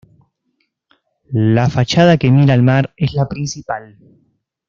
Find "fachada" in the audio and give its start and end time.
1.69-2.17